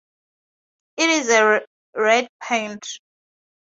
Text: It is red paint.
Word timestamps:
It 0.97 1.09
is 1.11 1.61
red 1.93 2.27
paint. 2.41 2.87